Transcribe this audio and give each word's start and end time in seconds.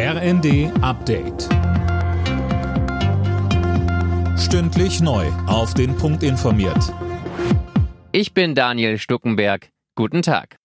RND 0.00 0.70
Update. 0.80 1.48
Stündlich 4.38 5.00
neu. 5.00 5.26
Auf 5.48 5.74
den 5.74 5.96
Punkt 5.96 6.22
informiert. 6.22 6.94
Ich 8.12 8.32
bin 8.32 8.54
Daniel 8.54 8.98
Stuckenberg. 8.98 9.70
Guten 9.96 10.22
Tag. 10.22 10.58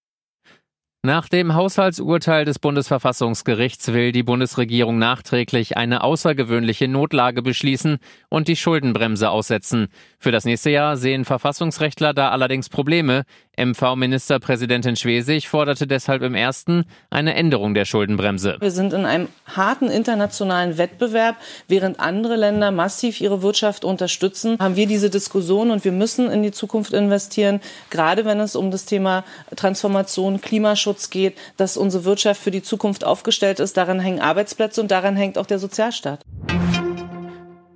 Nach 1.06 1.28
dem 1.28 1.54
Haushaltsurteil 1.54 2.46
des 2.46 2.60
Bundesverfassungsgerichts 2.60 3.92
will 3.92 4.14
die 4.14 4.24
Bundesregierung 4.24 5.00
nachträglich 5.00 5.76
eine 5.76 6.02
außergewöhnliche 6.02 6.88
Notlage 6.88 7.42
beschließen 7.42 7.98
und 8.30 8.48
die 8.48 8.56
Schuldenbremse 8.56 9.30
aussetzen. 9.30 9.88
Für 10.18 10.32
das 10.32 10.46
nächste 10.46 10.70
Jahr 10.70 10.96
sehen 10.96 11.26
Verfassungsrechtler 11.26 12.14
da 12.14 12.30
allerdings 12.30 12.70
Probleme. 12.70 13.24
MV-Ministerpräsidentin 13.56 14.96
Schwesig 14.96 15.48
forderte 15.48 15.86
deshalb 15.86 16.24
im 16.24 16.34
ersten 16.34 16.86
eine 17.12 17.36
Änderung 17.36 17.76
der 17.76 17.86
Schuldenbremse. 17.86 18.58
Wir 18.60 18.72
sind 18.72 18.94
in 18.94 19.06
einem 19.06 19.28
harten 19.46 19.90
internationalen 19.90 20.80
Wettbewerb. 20.80 21.36
Während 21.68 22.00
andere 22.00 22.36
Länder 22.36 22.72
massiv 22.72 23.22
ihre 23.22 23.44
Wirtschaft 23.44 23.86
unterstützen, 23.86 24.58
haben 24.60 24.76
wir 24.76 24.88
diese 24.88 25.12
Diskussion 25.12 25.70
und 25.70 25.86
wir 25.86 25.92
müssen 25.92 26.32
in 26.32 26.42
die 26.42 26.52
Zukunft 26.52 26.94
investieren, 26.94 27.62
gerade 27.92 28.26
wenn 28.26 28.40
es 28.40 28.56
um 28.56 28.72
das 28.72 28.86
Thema 28.86 29.24
Transformation, 29.56 30.42
Klimaschutz 30.42 31.12
geht, 31.12 31.38
dass 31.58 31.78
unsere 31.78 32.06
Wirtschaft 32.06 32.42
für 32.42 32.52
die 32.52 32.64
Zukunft 32.64 33.04
aufgestellt 33.04 33.60
ist. 33.60 33.78
Daran 33.78 34.00
hängen 34.00 34.20
Arbeitsplätze 34.20 34.82
und 34.82 34.90
daran 34.90 35.16
hängt 35.16 35.38
auch 35.38 35.46
der 35.46 35.60
Sozialstaat. 35.60 36.22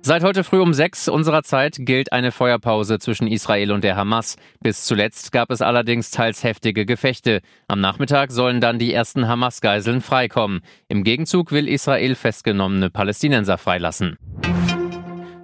Seit 0.08 0.24
heute 0.24 0.42
früh 0.42 0.58
um 0.58 0.72
sechs 0.72 1.06
unserer 1.06 1.42
Zeit 1.42 1.76
gilt 1.80 2.14
eine 2.14 2.32
Feuerpause 2.32 2.98
zwischen 2.98 3.28
Israel 3.28 3.72
und 3.72 3.84
der 3.84 3.94
Hamas. 3.94 4.36
Bis 4.62 4.86
zuletzt 4.86 5.32
gab 5.32 5.50
es 5.50 5.60
allerdings 5.60 6.10
teils 6.10 6.44
heftige 6.44 6.86
Gefechte. 6.86 7.42
Am 7.66 7.82
Nachmittag 7.82 8.32
sollen 8.32 8.62
dann 8.62 8.78
die 8.78 8.90
ersten 8.90 9.28
Hamas-Geiseln 9.28 10.00
freikommen. 10.00 10.62
Im 10.88 11.04
Gegenzug 11.04 11.52
will 11.52 11.68
Israel 11.68 12.14
festgenommene 12.14 12.88
Palästinenser 12.88 13.58
freilassen. 13.58 14.16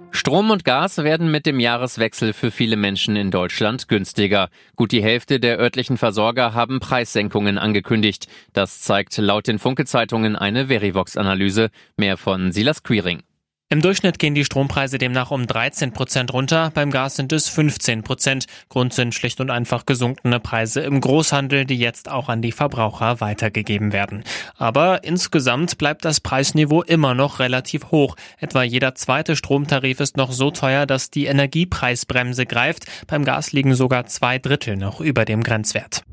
Strom 0.09 0.49
und 0.49 0.65
Gas 0.65 0.97
werden 0.97 1.29
mit 1.29 1.45
dem 1.45 1.59
Jahreswechsel 1.59 2.33
für 2.33 2.49
viele 2.49 2.75
Menschen 2.75 3.15
in 3.15 3.29
Deutschland 3.29 3.87
günstiger. 3.87 4.49
Gut 4.75 4.91
die 4.91 5.03
Hälfte 5.03 5.39
der 5.39 5.59
örtlichen 5.59 5.97
Versorger 5.97 6.55
haben 6.55 6.79
Preissenkungen 6.79 7.59
angekündigt. 7.59 8.25
Das 8.53 8.81
zeigt 8.81 9.15
laut 9.19 9.45
den 9.45 9.59
Funke-Zeitungen 9.59 10.35
eine 10.35 10.69
Verivox-Analyse. 10.69 11.69
Mehr 11.97 12.17
von 12.17 12.51
Silas 12.51 12.81
Quiring. 12.81 13.21
Im 13.67 13.81
Durchschnitt 13.81 14.19
gehen 14.19 14.35
die 14.35 14.45
Strompreise 14.45 14.99
demnach 14.99 15.31
um 15.31 15.47
13 15.47 15.91
Prozent 15.91 16.31
runter, 16.31 16.69
beim 16.75 16.91
Gas 16.91 17.15
sind 17.15 17.33
es 17.33 17.49
15 17.49 18.03
Prozent. 18.03 18.45
Grund 18.69 18.93
sind 18.93 19.15
schlicht 19.15 19.41
und 19.41 19.49
einfach 19.49 19.87
gesunkene 19.87 20.39
Preise 20.39 20.81
im 20.81 21.01
Großhandel, 21.01 21.65
die 21.65 21.79
jetzt 21.79 22.07
auch 22.07 22.29
an 22.29 22.43
die 22.43 22.51
Verbraucher 22.51 23.21
weitergegeben 23.21 23.91
werden. 23.91 24.23
Aber 24.55 25.03
insgesamt 25.03 25.79
bleibt 25.79 26.05
das 26.05 26.19
Preisniveau 26.19 26.83
immer 26.83 27.15
noch 27.15 27.39
relativ 27.39 27.89
hoch. 27.89 28.15
Etwa 28.37 28.61
jeder 28.61 28.93
zweite 28.93 29.35
Stromtarif 29.35 29.99
ist 29.99 30.15
noch 30.15 30.31
so 30.31 30.51
teuer, 30.51 30.85
dass 30.85 31.09
die 31.09 31.25
Energiepreisbremse 31.25 32.45
greift. 32.45 32.85
Beim 33.07 33.25
Gas 33.25 33.51
liegen 33.51 33.73
sogar 33.73 34.05
zwei 34.05 34.37
Drittel 34.37 34.77
noch 34.77 35.01
über 35.01 35.25
dem 35.25 35.41
Grenzwert. 35.41 36.03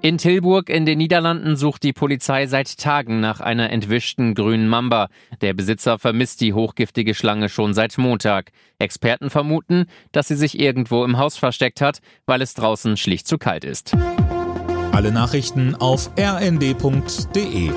In 0.00 0.16
Tilburg 0.16 0.70
in 0.70 0.86
den 0.86 0.98
Niederlanden 0.98 1.56
sucht 1.56 1.82
die 1.82 1.92
Polizei 1.92 2.46
seit 2.46 2.78
Tagen 2.78 3.18
nach 3.18 3.40
einer 3.40 3.70
entwischten 3.70 4.34
grünen 4.34 4.68
Mamba. 4.68 5.08
Der 5.40 5.54
Besitzer 5.54 5.98
vermisst 5.98 6.40
die 6.40 6.52
hochgiftige 6.52 7.14
Schlange 7.14 7.48
schon 7.48 7.74
seit 7.74 7.98
Montag. 7.98 8.52
Experten 8.78 9.28
vermuten, 9.28 9.86
dass 10.12 10.28
sie 10.28 10.36
sich 10.36 10.60
irgendwo 10.60 11.04
im 11.04 11.18
Haus 11.18 11.36
versteckt 11.36 11.80
hat, 11.80 11.98
weil 12.26 12.42
es 12.42 12.54
draußen 12.54 12.96
schlicht 12.96 13.26
zu 13.26 13.38
kalt 13.38 13.64
ist. 13.64 13.96
Alle 14.92 15.10
Nachrichten 15.10 15.74
auf 15.74 16.10
rnd.de 16.16 17.72